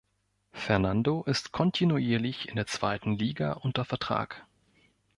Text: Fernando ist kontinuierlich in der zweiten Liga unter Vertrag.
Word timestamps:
Fernando 0.51 1.21
ist 1.25 1.51
kontinuierlich 1.51 2.49
in 2.49 2.55
der 2.55 2.65
zweiten 2.65 3.17
Liga 3.19 3.51
unter 3.53 3.85
Vertrag. 3.85 4.47